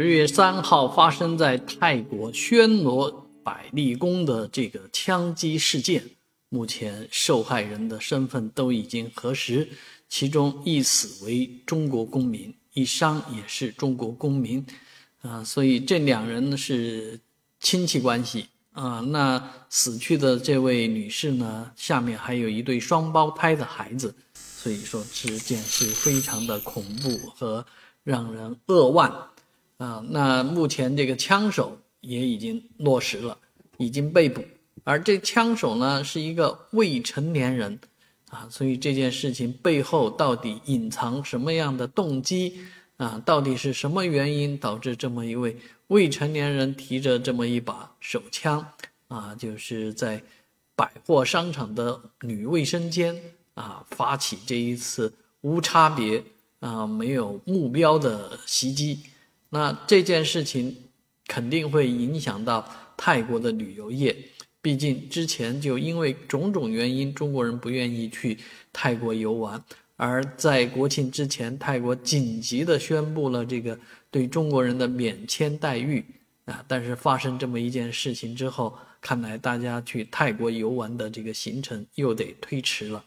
[0.00, 6.04] 十月三号发生在泰国暹罗百丽宫的这个枪击事件，
[6.48, 9.68] 目前受害人的身份都已经核实，
[10.08, 14.64] 其中一死为中国公民，一伤也是中国公民，
[15.22, 17.18] 啊，所以这两人呢是
[17.58, 19.00] 亲戚关系啊。
[19.00, 27.66] 那死去的这位女士呢，下面还有一对双胞胎的孩子，所以说这件事非常的恐怖和
[28.04, 29.12] 让人扼腕。
[29.78, 33.38] 啊，那目前这个枪手也已经落实了，
[33.78, 34.44] 已经被捕，
[34.84, 37.78] 而这枪手呢是一个未成年人，
[38.28, 42.60] 啊，所以这件事情背后到底隐藏什么样的动机？
[42.96, 48.72] 啊，到底是什么原因导致这么一位未成年人提着这么一把手枪，
[49.06, 50.20] 啊，就是在
[50.74, 53.16] 百货商场的女卫生间
[53.54, 56.24] 啊发起这一次无差别
[56.58, 58.98] 啊没有目标的袭击？
[59.50, 60.76] 那这件事情
[61.26, 64.14] 肯定会影响到泰国的旅游业，
[64.60, 68.38] 毕竟之前就因为种种原因，中国人不愿意去
[68.72, 69.62] 泰国游玩。
[69.96, 73.76] 而在国庆之前，泰国紧急的宣布了这个
[74.10, 76.04] 对中国人的免签待遇
[76.44, 83.04] 啊，但是发生这么一件事情之后，看来大家去泰国游玩的这个行程又得推迟了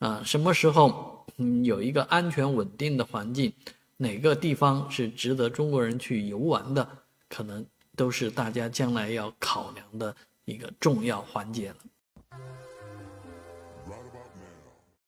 [0.00, 0.22] 啊。
[0.24, 3.52] 什么时候嗯有一个安全稳定的环境？
[4.02, 6.88] 哪个地方是值得中国人去游玩的，
[7.28, 7.64] 可能
[7.94, 10.12] 都是大家将来要考量的
[10.44, 11.76] 一个重要环节了。